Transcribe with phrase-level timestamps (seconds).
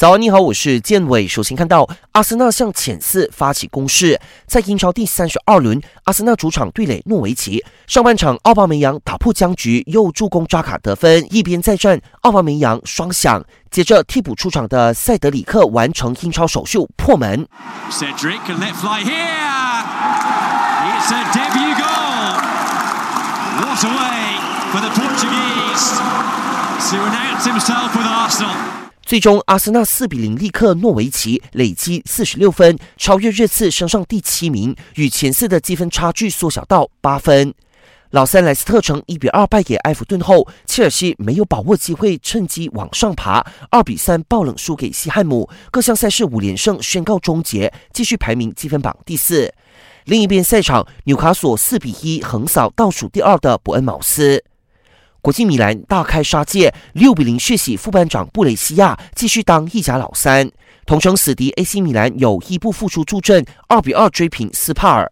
[0.00, 1.28] 早安，你好，我是建伟。
[1.28, 7.62] 首先看到阿森纳向前四发起攻势，在英超第三十二轮，阿森纳主场对垒诺维奇。
[7.86, 11.26] 上半场，奥巴梅扬打破僵局，又助攻扎卡得分。
[11.28, 13.44] 一边再战，奥巴梅扬双响。
[13.70, 17.46] 接着替补出场的塞德里克完成英超首秀破门。
[17.90, 18.40] Cedric
[29.10, 37.52] 最终，阿森纳四比零力克诺维奇，累积四十六分，超越热刺，升上第七名，与前四的积分差距缩小到八分。
[38.10, 49.52] 老三莱斯特城一比二败给埃弗顿后，切尔西没有把握机会，趁机往上爬，二比三爆冷输给西汉姆，各项赛事五连胜宣告终结，继续排名积分榜第四。
[50.04, 54.44] 另一边赛场，纽卡索四比一横扫倒数第二的伯恩茅斯。
[55.22, 60.50] 国际米兰大开杀戒，六比零血洗副班长布雷西亚，继续当意甲老三。
[60.86, 65.08] 同城死敌 AC 米兰有伊布复出助阵，二比二追平斯帕尔。